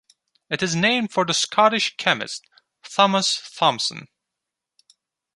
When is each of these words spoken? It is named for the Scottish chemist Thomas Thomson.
It 0.49 0.63
is 0.63 0.75
named 0.75 1.11
for 1.11 1.25
the 1.25 1.33
Scottish 1.35 1.95
chemist 1.95 2.49
Thomas 2.81 3.39
Thomson. 3.55 4.07